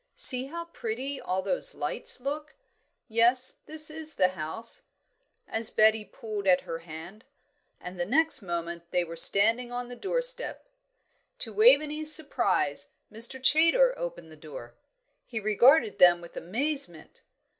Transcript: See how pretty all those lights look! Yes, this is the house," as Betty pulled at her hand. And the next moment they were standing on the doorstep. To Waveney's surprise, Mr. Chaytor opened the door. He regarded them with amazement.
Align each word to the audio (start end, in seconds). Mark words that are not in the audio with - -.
See 0.15 0.47
how 0.47 0.65
pretty 0.65 1.21
all 1.21 1.43
those 1.43 1.75
lights 1.75 2.19
look! 2.19 2.55
Yes, 3.07 3.57
this 3.67 3.91
is 3.91 4.15
the 4.15 4.29
house," 4.29 4.81
as 5.47 5.69
Betty 5.69 6.03
pulled 6.05 6.47
at 6.47 6.61
her 6.61 6.79
hand. 6.79 7.23
And 7.79 7.99
the 7.99 8.05
next 8.07 8.41
moment 8.41 8.89
they 8.89 9.03
were 9.03 9.15
standing 9.15 9.71
on 9.71 9.89
the 9.89 9.95
doorstep. 9.95 10.67
To 11.37 11.53
Waveney's 11.53 12.11
surprise, 12.11 12.93
Mr. 13.13 13.39
Chaytor 13.39 13.93
opened 13.95 14.31
the 14.31 14.35
door. 14.35 14.73
He 15.23 15.39
regarded 15.39 15.99
them 15.99 16.19
with 16.19 16.35
amazement. 16.35 17.21